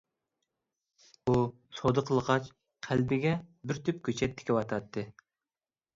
ئۇ 1.31 1.35
سودا 1.81 2.03
قىلغاچ 2.09 2.49
قەلبىگە 2.89 3.35
بىر 3.73 3.83
تۈپ 3.87 4.01
كۆچەت 4.09 4.35
تىكىۋاتاتتى. 4.41 5.05